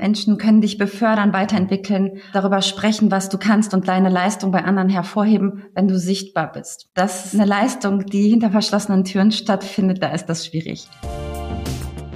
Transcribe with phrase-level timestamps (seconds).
[0.00, 4.88] Menschen können dich befördern, weiterentwickeln, darüber sprechen, was du kannst und deine Leistung bei anderen
[4.88, 6.88] hervorheben, wenn du sichtbar bist.
[6.94, 10.88] Das ist eine Leistung, die hinter verschlossenen Türen stattfindet, da ist das schwierig.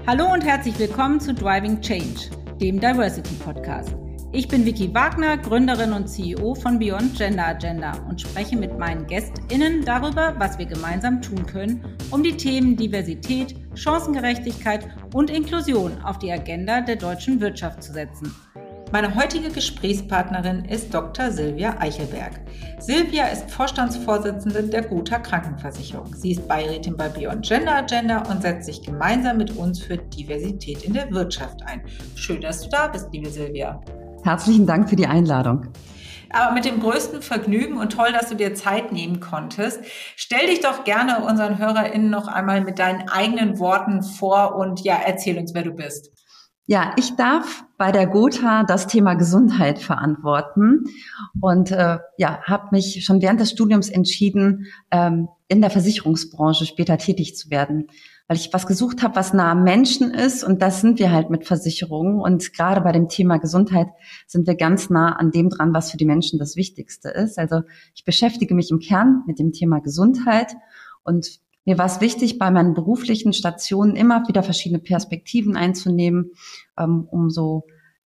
[0.07, 3.95] Hallo und herzlich willkommen zu Driving Change, dem Diversity Podcast.
[4.37, 9.07] Ich bin Vicky Wagner, Gründerin und CEO von Beyond Gender Agenda und spreche mit meinen
[9.07, 16.19] GästInnen darüber, was wir gemeinsam tun können, um die Themen Diversität, Chancengerechtigkeit und Inklusion auf
[16.19, 18.35] die Agenda der deutschen Wirtschaft zu setzen.
[18.91, 21.31] Meine heutige Gesprächspartnerin ist Dr.
[21.31, 22.41] Silvia Eichelberg.
[22.81, 26.13] Silvia ist Vorstandsvorsitzende der Gotha Krankenversicherung.
[26.15, 30.83] Sie ist Beirätin bei Beyond Gender Agenda und setzt sich gemeinsam mit uns für Diversität
[30.83, 31.83] in der Wirtschaft ein.
[32.17, 33.81] Schön, dass du da bist, liebe Silvia.
[34.25, 35.67] Herzlichen Dank für die Einladung.
[36.31, 39.81] Aber mit dem größten Vergnügen und toll, dass du dir Zeit nehmen konntest.
[40.17, 44.99] Stell dich doch gerne unseren HörerInnen noch einmal mit deinen eigenen Worten vor und ja,
[45.05, 46.11] erzähl uns, wer du bist.
[46.67, 50.85] Ja, ich darf bei der Gotha das Thema Gesundheit verantworten
[51.43, 56.97] und äh, ja, habe mich schon während des Studiums entschieden, ähm, in der Versicherungsbranche später
[56.97, 57.89] tätig zu werden
[58.27, 61.31] weil ich was gesucht habe, was nah am Menschen ist und das sind wir halt
[61.31, 63.89] mit Versicherungen und gerade bei dem Thema Gesundheit
[64.27, 67.39] sind wir ganz nah an dem dran, was für die Menschen das Wichtigste ist.
[67.39, 67.63] Also
[67.95, 70.55] ich beschäftige mich im Kern mit dem Thema Gesundheit
[71.03, 76.33] und mir war es wichtig, bei meinen beruflichen Stationen immer wieder verschiedene Perspektiven einzunehmen,
[76.79, 77.67] ähm, um so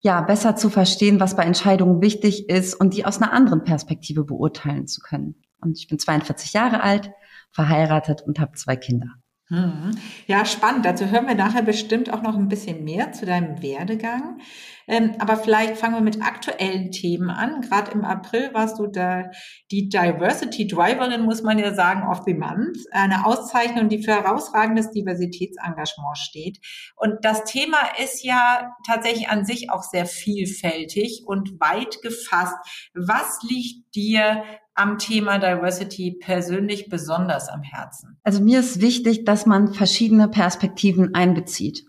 [0.00, 4.24] ja besser zu verstehen, was bei Entscheidungen wichtig ist und die aus einer anderen Perspektive
[4.24, 5.36] beurteilen zu können.
[5.60, 7.10] Und ich bin 42 Jahre alt,
[7.50, 9.08] verheiratet und habe zwei Kinder.
[9.48, 9.92] Mhm.
[10.26, 10.84] Ja, spannend.
[10.84, 14.40] Dazu hören wir nachher bestimmt auch noch ein bisschen mehr zu deinem Werdegang.
[14.88, 17.60] Ähm, aber vielleicht fangen wir mit aktuellen Themen an.
[17.60, 19.30] Gerade im April warst du da
[19.70, 22.78] die Diversity Driverin, muss man ja sagen, of the Month.
[22.90, 26.58] Eine Auszeichnung, die für herausragendes Diversitätsengagement steht.
[26.96, 32.56] Und das Thema ist ja tatsächlich an sich auch sehr vielfältig und weit gefasst.
[32.94, 34.42] Was liegt dir
[34.76, 38.18] am Thema Diversity persönlich besonders am Herzen?
[38.22, 41.84] Also mir ist wichtig, dass man verschiedene Perspektiven einbezieht.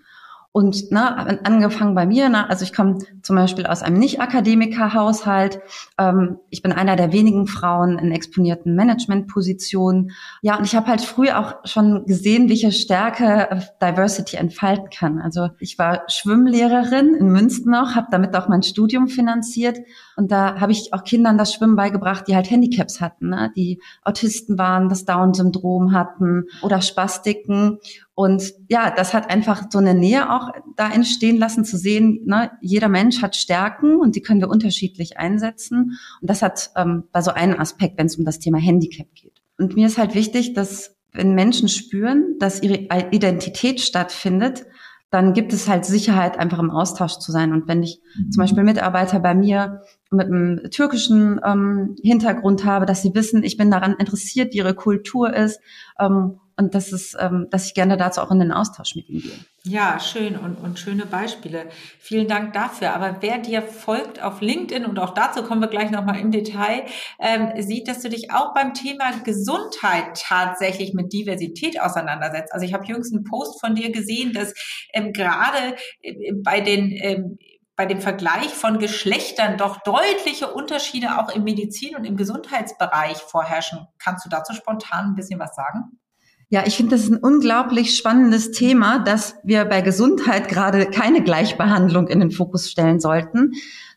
[0.58, 5.60] Und ne, angefangen bei mir, ne, also ich komme zum Beispiel aus einem Nicht-Akademiker-Haushalt.
[6.00, 10.14] Ähm, ich bin einer der wenigen Frauen in exponierten Managementpositionen.
[10.42, 15.22] Ja, und ich habe halt früh auch schon gesehen, welche Stärke Diversity entfalten kann.
[15.22, 19.78] Also ich war Schwimmlehrerin in Münster noch, habe damit auch mein Studium finanziert.
[20.16, 23.52] Und da habe ich auch Kindern das Schwimmen beigebracht, die halt Handicaps hatten, ne?
[23.56, 27.78] die Autisten waren, das Down-Syndrom hatten oder Spastiken.
[28.20, 32.50] Und ja, das hat einfach so eine Nähe auch da entstehen lassen, zu sehen, ne,
[32.62, 36.00] jeder Mensch hat Stärken und die können wir unterschiedlich einsetzen.
[36.20, 39.44] Und das hat ähm, bei so einem Aspekt, wenn es um das Thema Handicap geht.
[39.60, 44.66] Und mir ist halt wichtig, dass wenn Menschen spüren, dass ihre Identität stattfindet,
[45.12, 47.54] dann gibt es halt Sicherheit, einfach im Austausch zu sein.
[47.54, 48.32] Und wenn ich mhm.
[48.32, 53.58] zum Beispiel Mitarbeiter bei mir mit einem türkischen ähm, Hintergrund habe, dass sie wissen, ich
[53.58, 55.60] bin daran interessiert, wie ihre Kultur ist
[56.00, 59.22] ähm, und das ist, ähm, dass ich gerne dazu auch in den Austausch mit ihm
[59.22, 59.40] gehe.
[59.64, 61.68] Ja, schön und, und schöne Beispiele.
[62.00, 62.96] Vielen Dank dafür.
[62.96, 66.86] Aber wer dir folgt auf LinkedIn, und auch dazu kommen wir gleich nochmal im Detail,
[67.20, 72.52] ähm, sieht, dass du dich auch beim Thema Gesundheit tatsächlich mit Diversität auseinandersetzt.
[72.54, 74.54] Also ich habe jüngst einen Post von dir gesehen, dass
[74.94, 77.38] ähm, gerade äh, bei den ähm,
[77.76, 83.88] bei dem Vergleich von Geschlechtern doch deutliche Unterschiede auch im Medizin- und im Gesundheitsbereich vorherrschen.
[84.00, 86.00] Kannst du dazu spontan ein bisschen was sagen?
[86.50, 91.22] Ja, ich finde, das ist ein unglaublich spannendes Thema, dass wir bei Gesundheit gerade keine
[91.22, 93.52] Gleichbehandlung in den Fokus stellen sollten,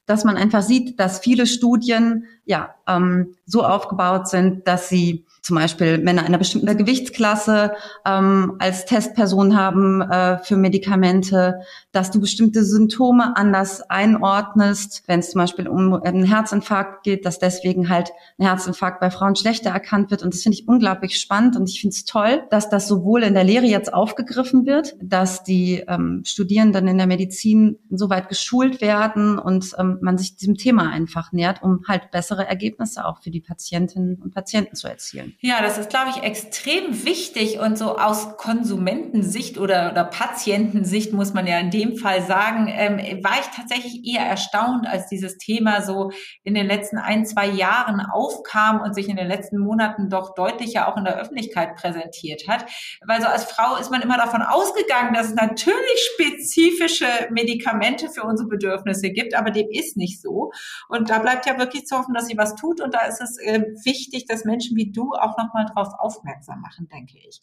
[0.06, 5.56] dass man einfach sieht, dass viele Studien ja ähm, so aufgebaut sind, dass sie zum
[5.56, 7.72] Beispiel Männer einer bestimmten Gewichtsklasse
[8.04, 11.60] ähm, als Testperson haben äh, für Medikamente,
[11.92, 17.38] dass du bestimmte Symptome anders einordnest, wenn es zum Beispiel um einen Herzinfarkt geht, dass
[17.38, 20.22] deswegen halt ein Herzinfarkt bei Frauen schlechter erkannt wird.
[20.22, 23.34] Und das finde ich unglaublich spannend und ich finde es toll, dass das sowohl in
[23.34, 29.38] der Lehre jetzt aufgegriffen wird, dass die ähm, Studierenden in der Medizin soweit geschult werden
[29.38, 33.40] und ähm, man sich diesem Thema einfach nähert, um halt bessere Ergebnisse auch für die
[33.40, 35.34] Patientinnen und Patienten zu erzielen.
[35.40, 41.34] Ja, das ist, glaube ich, extrem wichtig und so aus Konsumentensicht oder, oder Patientensicht muss
[41.34, 45.82] man ja in dem Fall sagen, ähm, war ich tatsächlich eher erstaunt, als dieses Thema
[45.82, 46.10] so
[46.44, 50.88] in den letzten ein, zwei Jahren aufkam und sich in den letzten Monaten doch deutlicher
[50.88, 52.64] auch in der Öffentlichkeit präsentiert hat.
[53.06, 58.22] Weil so als Frau ist man immer davon ausgegangen, dass es natürlich spezifische Medikamente für
[58.22, 60.52] unsere Bedürfnisse gibt, aber dem ist nicht so.
[60.88, 62.80] Und da bleibt ja wirklich zu hoffen, dass sie was tut.
[62.80, 66.88] Und da ist es äh, wichtig, dass Menschen wie du auch nochmal drauf aufmerksam machen,
[66.88, 67.40] denke ich.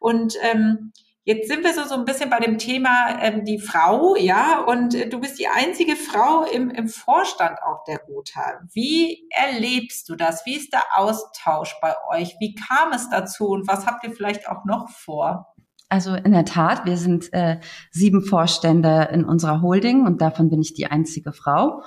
[0.00, 0.92] Und ähm,
[1.24, 4.94] Jetzt sind wir so, so ein bisschen bei dem Thema ähm, die Frau, ja, und
[4.94, 8.62] äh, du bist die einzige Frau im, im Vorstand auch der Gotha.
[8.72, 10.46] Wie erlebst du das?
[10.46, 12.36] Wie ist der Austausch bei euch?
[12.40, 15.54] Wie kam es dazu und was habt ihr vielleicht auch noch vor?
[15.90, 17.60] Also in der Tat, wir sind äh,
[17.90, 21.82] sieben Vorstände in unserer Holding und davon bin ich die einzige Frau.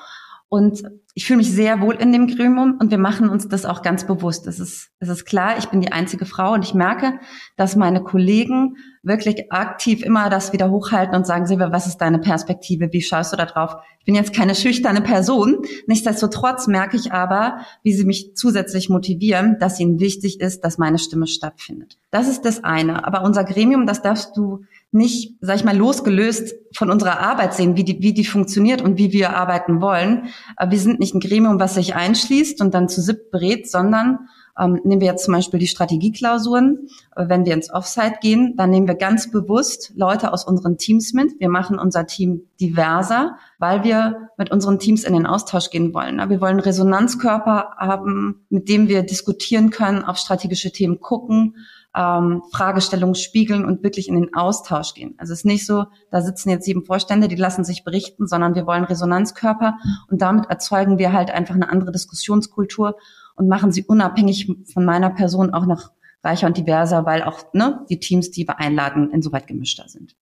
[0.50, 0.84] Und
[1.16, 4.08] ich fühle mich sehr wohl in dem Gremium und wir machen uns das auch ganz
[4.08, 4.48] bewusst.
[4.48, 7.20] Es ist, es ist klar, ich bin die einzige Frau und ich merke,
[7.56, 12.18] dass meine Kollegen wirklich aktiv immer das wieder hochhalten und sagen, Silvia, was ist deine
[12.18, 12.92] Perspektive?
[12.92, 13.76] Wie schaust du da drauf?
[14.00, 15.60] Ich bin jetzt keine schüchterne Person.
[15.86, 20.98] Nichtsdestotrotz merke ich aber, wie sie mich zusätzlich motivieren, dass ihnen wichtig ist, dass meine
[20.98, 22.00] Stimme stattfindet.
[22.10, 23.06] Das ist das eine.
[23.06, 24.64] Aber unser Gremium, das darfst du
[24.94, 28.98] nicht, sag ich mal, losgelöst von unserer Arbeit sehen, wie die, wie die funktioniert und
[28.98, 30.28] wie wir arbeiten wollen.
[30.68, 34.28] Wir sind nicht ein Gremium, was sich einschließt und dann zu SIP berät, sondern
[34.60, 36.88] ähm, nehmen wir jetzt zum Beispiel die Strategieklausuren.
[37.16, 41.40] Wenn wir ins Offsite gehen, dann nehmen wir ganz bewusst Leute aus unseren Teams mit.
[41.40, 46.18] Wir machen unser Team diverser, weil wir mit unseren Teams in den Austausch gehen wollen.
[46.30, 51.56] Wir wollen Resonanzkörper haben, mit dem wir diskutieren können, auf strategische Themen gucken,
[51.96, 55.16] ähm, Fragestellungen spiegeln und wirklich in den Austausch gehen.
[55.18, 58.56] Also es ist nicht so, da sitzen jetzt sieben Vorstände, die lassen sich berichten, sondern
[58.56, 59.78] wir wollen Resonanzkörper
[60.10, 62.98] und damit erzeugen wir halt einfach eine andere Diskussionskultur
[63.36, 65.92] und machen sie unabhängig von meiner Person auch noch
[66.24, 70.16] reicher und diverser, weil auch ne, die Teams, die wir einladen, insoweit gemischter sind.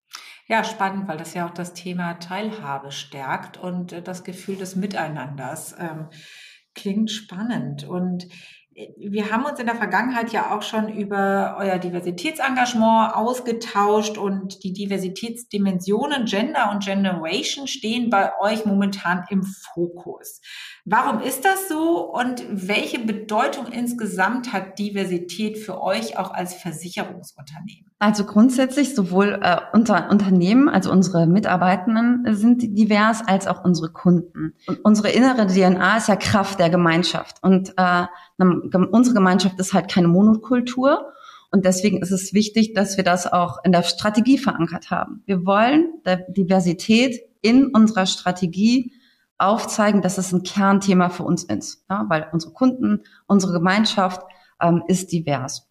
[0.48, 4.76] Ja, spannend, weil das ja auch das Thema Teilhabe stärkt und äh, das Gefühl des
[4.76, 5.76] Miteinanders.
[5.80, 6.08] Ähm,
[6.74, 7.84] klingt spannend.
[7.84, 8.28] Und
[8.74, 14.72] wir haben uns in der Vergangenheit ja auch schon über euer Diversitätsengagement ausgetauscht und die
[14.72, 20.40] Diversitätsdimensionen Gender und Generation stehen bei euch momentan im Fokus.
[20.86, 27.91] Warum ist das so und welche Bedeutung insgesamt hat Diversität für euch auch als Versicherungsunternehmen?
[28.02, 34.56] Also grundsätzlich sowohl äh, unser Unternehmen, also unsere Mitarbeitenden sind divers, als auch unsere Kunden.
[34.66, 37.38] Und unsere innere DNA ist ja Kraft der Gemeinschaft.
[37.44, 38.08] Und äh,
[38.40, 41.14] unsere Gemeinschaft ist halt keine Monokultur.
[41.52, 45.22] Und deswegen ist es wichtig, dass wir das auch in der Strategie verankert haben.
[45.28, 48.94] Wir wollen der Diversität in unserer Strategie
[49.38, 54.24] aufzeigen, dass es ein Kernthema für uns ist, ja, weil unsere Kunden, unsere Gemeinschaft
[54.60, 55.68] ähm, ist divers.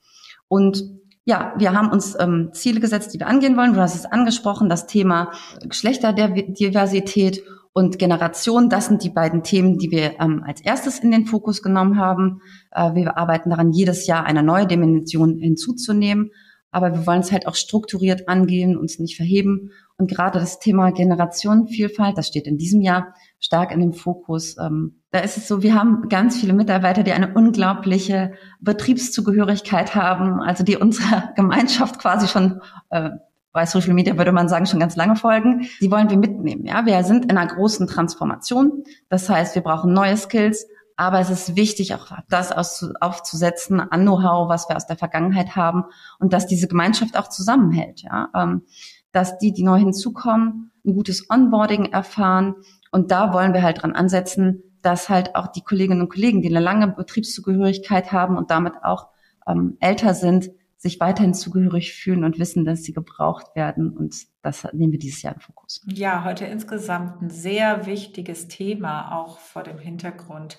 [0.46, 3.74] Und ja, wir haben uns ähm, Ziele gesetzt, die wir angehen wollen.
[3.74, 5.32] Du hast es angesprochen, das Thema
[5.62, 8.68] Geschlechterdiversität und Generation.
[8.68, 12.40] Das sind die beiden Themen, die wir ähm, als erstes in den Fokus genommen haben.
[12.72, 16.30] Äh, wir arbeiten daran, jedes Jahr eine neue Dimension hinzuzunehmen.
[16.70, 19.72] Aber wir wollen es halt auch strukturiert angehen, uns nicht verheben.
[19.96, 24.56] Und gerade das Thema Generationenvielfalt, das steht in diesem Jahr stark in dem Fokus.
[24.58, 30.40] Ähm, da ist es so, wir haben ganz viele Mitarbeiter, die eine unglaubliche Betriebszugehörigkeit haben,
[30.40, 33.10] also die unserer Gemeinschaft quasi schon äh,
[33.52, 35.66] bei Social Media würde man sagen, schon ganz lange folgen.
[35.80, 36.64] Die wollen wir mitnehmen.
[36.66, 38.84] Ja, wir sind in einer großen Transformation.
[39.08, 40.66] Das heißt, wir brauchen neue Skills,
[41.00, 45.84] aber es ist wichtig, auch das aufzusetzen an Know-how, was wir aus der Vergangenheit haben
[46.18, 48.02] und dass diese Gemeinschaft auch zusammenhält.
[48.02, 48.66] Ja, ähm,
[49.10, 52.56] dass die, die neu hinzukommen, ein gutes Onboarding erfahren,
[52.92, 56.50] und da wollen wir halt dran ansetzen, dass halt auch die Kolleginnen und Kollegen, die
[56.50, 59.08] eine lange Betriebszugehörigkeit haben und damit auch
[59.46, 60.50] ähm, älter sind,
[60.80, 63.94] sich weiterhin zugehörig fühlen und wissen, dass sie gebraucht werden.
[63.94, 65.84] Und das nehmen wir dieses Jahr in Fokus.
[65.86, 70.58] Ja, heute insgesamt ein sehr wichtiges Thema, auch vor dem Hintergrund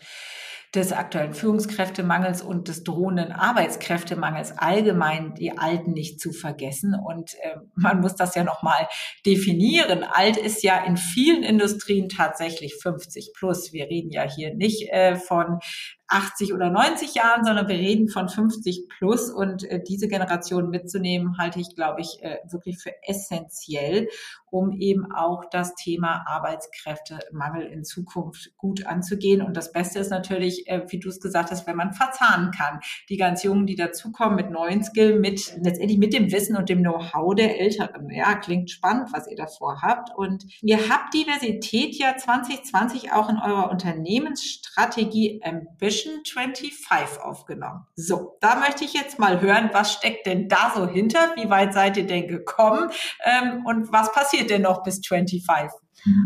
[0.76, 6.96] des aktuellen Führungskräftemangels und des drohenden Arbeitskräftemangels allgemein die Alten nicht zu vergessen.
[6.96, 8.88] Und äh, man muss das ja nochmal
[9.26, 10.04] definieren.
[10.04, 13.74] Alt ist ja in vielen Industrien tatsächlich 50 plus.
[13.74, 15.60] Wir reden ja hier nicht äh, von
[16.12, 21.38] 80 oder 90 Jahren, sondern wir reden von 50 plus und äh, diese Generation mitzunehmen,
[21.38, 24.10] halte ich, glaube ich, äh, wirklich für essentiell,
[24.50, 29.42] um eben auch das Thema Arbeitskräftemangel in Zukunft gut anzugehen.
[29.42, 32.82] Und das Beste ist natürlich, äh, wie du es gesagt hast, wenn man verzahnen kann.
[33.08, 36.80] Die ganz Jungen, die dazukommen mit neuen Skill, mit letztendlich mit dem Wissen und dem
[36.80, 38.10] Know-how der Älteren.
[38.10, 40.10] Ja, klingt spannend, was ihr davor habt.
[40.18, 47.86] Und ihr habt Diversität ja 2020 auch in eurer Unternehmensstrategie Ambition Mission 25 aufgenommen.
[47.96, 51.34] So, da möchte ich jetzt mal hören, was steckt denn da so hinter?
[51.36, 52.90] Wie weit seid ihr denn gekommen?
[53.24, 55.72] Ähm, und was passiert denn noch bis 25?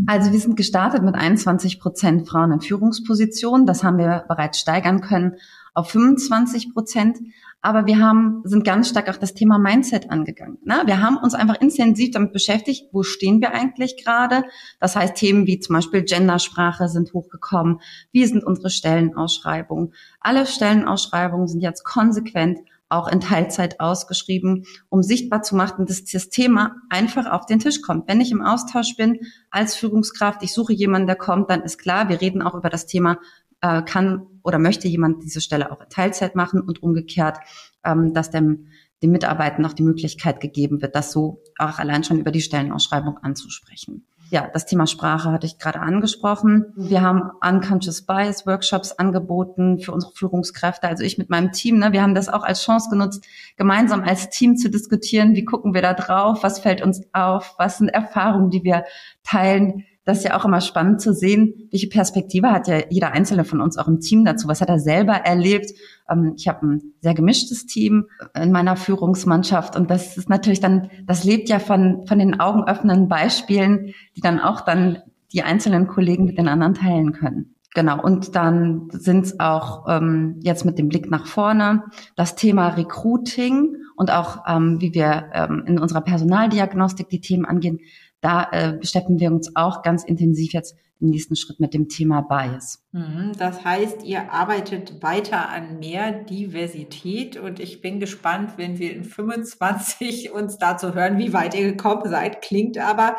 [0.08, 3.66] Also wir sind gestartet mit 21 Prozent Frauen in Führungspositionen.
[3.66, 5.38] Das haben wir bereits steigern können
[5.74, 7.20] auf 25 Prozent.
[7.66, 10.60] Aber wir haben, sind ganz stark auch das Thema Mindset angegangen.
[10.64, 10.84] Ne?
[10.86, 14.44] Wir haben uns einfach intensiv damit beschäftigt, wo stehen wir eigentlich gerade?
[14.80, 17.80] Das heißt, Themen wie zum Beispiel Gendersprache sind hochgekommen.
[18.12, 19.96] Wie sind unsere Stellenausschreibungen?
[20.20, 26.30] Alle Stellenausschreibungen sind jetzt konsequent auch in Teilzeit ausgeschrieben, um sichtbar zu machen, dass das
[26.30, 28.08] Thema einfach auf den Tisch kommt.
[28.08, 29.20] Wenn ich im Austausch bin
[29.50, 32.86] als Führungskraft, ich suche jemanden, der kommt, dann ist klar, wir reden auch über das
[32.86, 33.18] Thema,
[33.66, 37.40] äh, kann oder möchte jemand diese Stelle auch in Teilzeit machen und umgekehrt,
[37.84, 38.68] ähm, dass dem,
[39.02, 43.18] dem Mitarbeitern auch die Möglichkeit gegeben wird, das so auch allein schon über die Stellenausschreibung
[43.18, 46.74] anzusprechen ja, das Thema Sprache hatte ich gerade angesprochen.
[46.76, 50.88] Wir haben Unconscious Bias Workshops angeboten für unsere Führungskräfte.
[50.88, 54.30] Also ich mit meinem Team, ne, wir haben das auch als Chance genutzt, gemeinsam als
[54.30, 55.36] Team zu diskutieren.
[55.36, 56.40] Wie gucken wir da drauf?
[56.42, 57.56] Was fällt uns auf?
[57.58, 58.86] Was sind Erfahrungen, die wir
[59.24, 59.86] teilen?
[60.06, 63.60] Das ist ja auch immer spannend zu sehen, welche Perspektive hat ja jeder Einzelne von
[63.60, 64.48] uns auch im Team dazu.
[64.48, 65.72] Was hat er selber erlebt?
[66.10, 68.06] Ähm, ich habe ein sehr gemischtes Team
[68.40, 73.08] in meiner Führungsmannschaft und das ist natürlich dann, das lebt ja von, von den augenöffnenden
[73.08, 75.00] Beispielen, die dann auch dann
[75.34, 77.56] die einzelnen Kollegen mit den anderen teilen können.
[77.74, 81.84] Genau, und dann sind es auch ähm, jetzt mit dem Blick nach vorne
[82.16, 87.80] das Thema Recruiting und auch ähm, wie wir ähm, in unserer Personaldiagnostik die Themen angehen,
[88.26, 92.22] da äh, beschäftigen wir uns auch ganz intensiv jetzt im nächsten Schritt mit dem Thema
[92.22, 92.86] Bias.
[92.96, 98.94] Mhm, das heißt, ihr arbeitet weiter an mehr Diversität und ich bin gespannt, wenn wir
[98.94, 102.42] in 25 uns dazu hören, wie weit ihr gekommen seid.
[102.42, 103.18] Klingt aber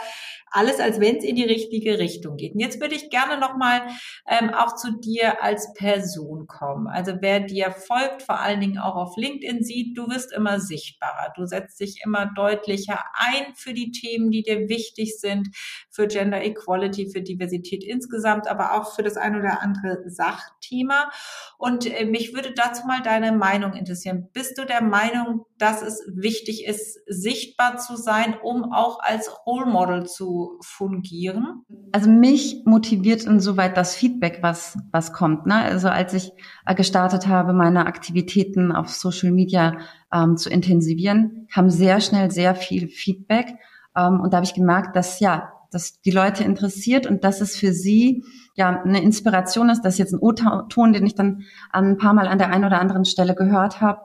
[0.50, 2.54] alles, als wenn es in die richtige Richtung geht.
[2.54, 3.82] Und jetzt würde ich gerne nochmal
[4.26, 6.86] ähm, auch zu dir als Person kommen.
[6.86, 11.34] Also wer dir folgt, vor allen Dingen auch auf LinkedIn sieht, du wirst immer sichtbarer.
[11.36, 15.48] Du setzt dich immer deutlicher ein für die Themen, die dir wichtig sind,
[15.90, 21.10] für Gender Equality, für Diversität insgesamt, aber auch für das ein oder andere Sachthema.
[21.58, 24.28] Und äh, mich würde dazu mal deine Meinung interessieren.
[24.32, 29.66] Bist du der Meinung, dass es wichtig ist, sichtbar zu sein, um auch als Role
[29.66, 31.64] Model zu fungieren?
[31.92, 35.46] Also mich motiviert insoweit das Feedback, was, was kommt.
[35.46, 35.56] Ne?
[35.56, 36.32] Also als ich
[36.66, 39.78] äh, gestartet habe, meine Aktivitäten auf Social Media
[40.12, 43.54] ähm, zu intensivieren, kam sehr schnell sehr viel Feedback.
[43.96, 47.56] Ähm, und da habe ich gemerkt, dass ja, dass die Leute interessiert und dass es
[47.56, 49.82] für sie ja eine Inspiration ist.
[49.82, 52.80] Das ist jetzt ein O-Ton, den ich dann ein paar Mal an der einen oder
[52.80, 54.00] anderen Stelle gehört habe.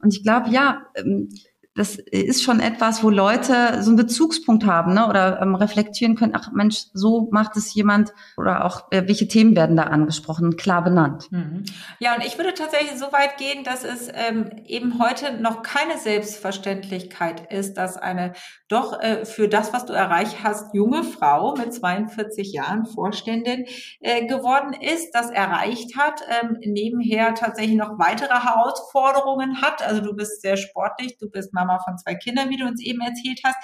[0.00, 1.28] Und ich glaube, ja, ähm,
[1.76, 5.06] das ist schon etwas, wo Leute so einen Bezugspunkt haben ne?
[5.08, 9.54] oder ähm, reflektieren können, ach Mensch, so macht es jemand oder auch, äh, welche Themen
[9.54, 11.30] werden da angesprochen, klar benannt.
[11.30, 11.64] Mhm.
[11.98, 15.98] Ja, und ich würde tatsächlich so weit gehen, dass es ähm, eben heute noch keine
[15.98, 18.32] Selbstverständlichkeit ist, dass eine
[18.68, 23.66] doch äh, für das, was du erreicht hast, junge Frau mit 42 Jahren Vorständin
[24.00, 29.86] äh, geworden ist, das erreicht hat, ähm, nebenher tatsächlich noch weitere Herausforderungen hat.
[29.86, 32.82] Also du bist sehr sportlich, du bist Mama Mama von zwei Kindern, wie du uns
[32.82, 33.56] eben erzählt hast.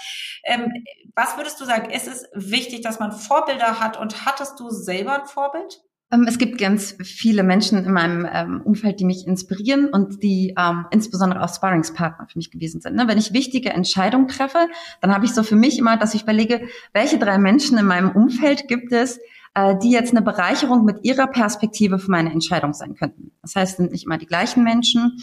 [0.45, 0.73] Ähm,
[1.15, 1.91] was würdest du sagen?
[1.91, 5.81] Ist es wichtig, dass man Vorbilder hat und hattest du selber ein Vorbild?
[6.13, 10.55] Ähm, es gibt ganz viele Menschen in meinem ähm, Umfeld, die mich inspirieren und die
[10.59, 12.95] ähm, insbesondere auch Sparringspartner für mich gewesen sind.
[12.95, 13.09] Ne?
[13.09, 14.69] Wenn ich wichtige Entscheidungen treffe,
[15.01, 18.11] dann habe ich so für mich immer, dass ich überlege, welche drei Menschen in meinem
[18.11, 19.19] Umfeld gibt es,
[19.55, 23.33] äh, die jetzt eine Bereicherung mit ihrer Perspektive für meine Entscheidung sein könnten.
[23.41, 25.19] Das heißt, es sind nicht immer die gleichen Menschen.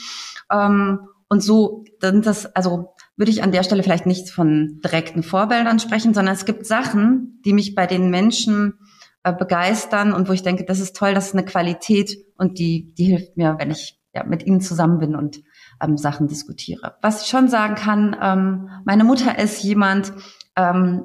[0.51, 5.23] Ähm, und so dann das, also würde ich an der Stelle vielleicht nicht von direkten
[5.23, 8.79] Vorbildern sprechen, sondern es gibt Sachen, die mich bei den Menschen
[9.23, 12.93] äh, begeistern und wo ich denke, das ist toll, das ist eine Qualität und die,
[12.95, 15.41] die hilft mir, wenn ich ja, mit ihnen zusammen bin und
[15.81, 16.95] ähm, Sachen diskutiere.
[17.01, 20.13] Was ich schon sagen kann, ähm, meine Mutter ist jemand,
[20.55, 21.03] ähm,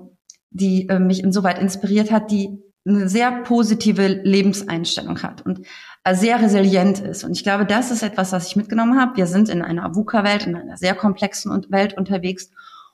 [0.50, 5.66] die äh, mich insoweit inspiriert hat, die eine sehr positive Lebenseinstellung hat und
[6.12, 7.24] sehr resilient ist.
[7.24, 9.16] Und ich glaube, das ist etwas, was ich mitgenommen habe.
[9.16, 12.50] Wir sind in einer VUCA-Welt, in einer sehr komplexen Welt unterwegs.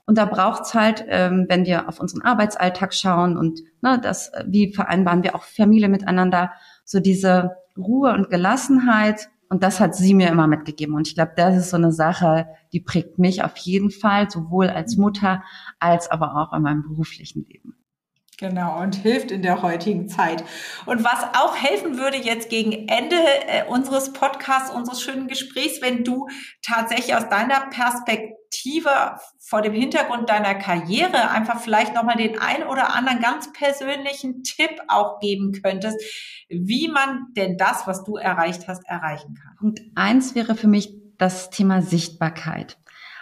[0.06, 4.44] Und da braucht's halt, ähm, wenn wir auf unseren Arbeitsalltag schauen und ne, das, äh,
[4.46, 6.52] wie vereinbaren wir auch Familie miteinander,
[6.84, 9.28] so diese Ruhe und Gelassenheit.
[9.48, 10.94] Und das hat sie mir immer mitgegeben.
[10.94, 14.68] Und ich glaube, das ist so eine Sache, die prägt mich auf jeden Fall, sowohl
[14.68, 15.42] als Mutter
[15.80, 17.74] als aber auch in meinem beruflichen Leben.
[18.40, 20.42] Genau, und hilft in der heutigen Zeit.
[20.86, 23.16] Und was auch helfen würde jetzt gegen Ende
[23.46, 26.26] äh, unseres Podcasts, unseres schönen Gesprächs, wenn du
[26.62, 28.88] tatsächlich aus deiner Perspektive
[29.38, 34.70] vor dem Hintergrund deiner Karriere einfach vielleicht nochmal den ein oder anderen ganz persönlichen Tipp
[34.88, 36.00] auch geben könntest,
[36.48, 39.56] wie man denn das, was du erreicht hast, erreichen kann.
[39.58, 42.78] Punkt eins wäre für mich das Thema Sichtbarkeit.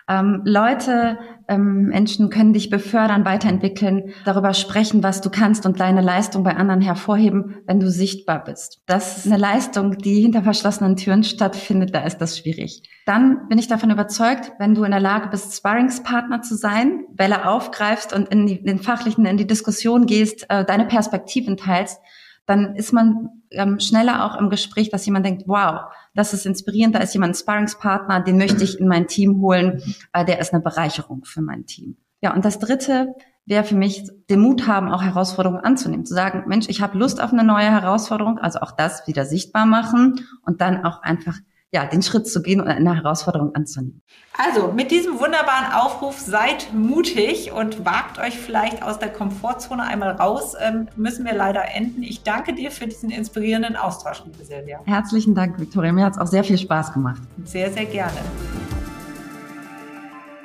[0.09, 6.01] Ähm, Leute, ähm, Menschen können dich befördern, weiterentwickeln, darüber sprechen, was du kannst und deine
[6.01, 8.81] Leistung bei anderen hervorheben, wenn du sichtbar bist.
[8.87, 12.83] Das ist eine Leistung, die hinter verschlossenen Türen stattfindet, da ist das schwierig.
[13.05, 17.47] Dann bin ich davon überzeugt, wenn du in der Lage bist, Sparringspartner zu sein, Bälle
[17.47, 22.01] aufgreifst und in, die, in den fachlichen, in die Diskussion gehst, äh, deine Perspektiven teilst,
[22.47, 26.95] dann ist man ähm, schneller auch im Gespräch, dass jemand denkt, wow, das ist inspirierend,
[26.95, 30.53] da ist jemand ein Sparringspartner, den möchte ich in mein Team holen, äh, der ist
[30.53, 31.97] eine Bereicherung für mein Team.
[32.21, 33.15] Ja, und das Dritte
[33.47, 37.23] wäre für mich den Mut haben, auch Herausforderungen anzunehmen, zu sagen, Mensch, ich habe Lust
[37.23, 41.39] auf eine neue Herausforderung, also auch das wieder sichtbar machen und dann auch einfach
[41.73, 44.01] ja, den Schritt zu gehen und eine Herausforderung anzunehmen.
[44.37, 50.13] Also mit diesem wunderbaren Aufruf seid mutig und wagt euch vielleicht aus der Komfortzone einmal
[50.13, 50.55] raus.
[50.59, 52.03] Ähm, müssen wir leider enden.
[52.03, 54.81] Ich danke dir für diesen inspirierenden Austausch, liebe Silvia.
[54.87, 55.93] Herzlichen Dank, Victoria.
[55.93, 57.21] Mir hat es auch sehr viel Spaß gemacht.
[57.45, 58.19] Sehr, sehr gerne.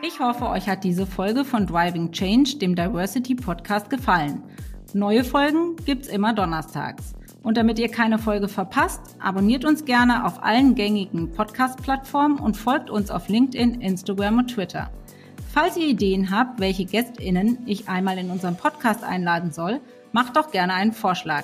[0.06, 4.44] Ich hoffe, euch hat diese Folge von Driving Change, dem Diversity Podcast, gefallen.
[4.94, 7.14] Neue Folgen gibt's immer donnerstags.
[7.44, 12.90] Und damit ihr keine Folge verpasst, abonniert uns gerne auf allen gängigen Podcast-Plattformen und folgt
[12.90, 14.90] uns auf LinkedIn, Instagram und Twitter.
[15.54, 19.82] Falls ihr Ideen habt, welche GästInnen ich einmal in unseren Podcast einladen soll,
[20.14, 21.44] macht doch gerne einen Vorschlag.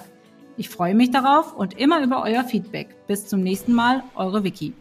[0.58, 2.96] Ich freue mich darauf und immer über euer Feedback.
[3.06, 4.74] Bis zum nächsten Mal, eure Vicky.